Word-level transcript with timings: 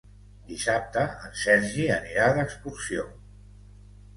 Dissabte 0.51 1.03
en 1.27 1.35
Sergi 1.41 1.85
anirà 1.99 2.31
d'excursió. 2.39 3.07